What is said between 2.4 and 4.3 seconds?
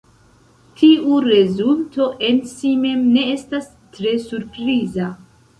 si mem ne estas tre